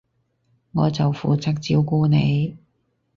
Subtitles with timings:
[0.71, 2.57] 我就負責照顧你